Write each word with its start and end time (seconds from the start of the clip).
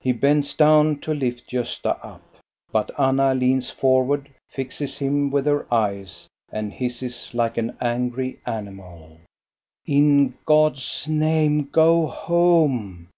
He 0.00 0.12
bends 0.12 0.52
down 0.52 1.00
to 1.00 1.14
lift 1.14 1.48
Gosta 1.50 1.98
up; 2.04 2.20
but 2.72 2.90
Anna 3.00 3.34
leans 3.34 3.70
forward, 3.70 4.28
fixes 4.50 4.98
him 4.98 5.30
with 5.30 5.46
her 5.46 5.66
eyes, 5.72 6.28
and 6.52 6.74
hisses 6.74 7.32
like 7.32 7.56
an 7.56 7.74
angry 7.80 8.38
animal:— 8.44 9.16
"In 9.86 10.34
God's 10.44 11.08
name, 11.08 11.70
go 11.70 12.04
home! 12.04 13.08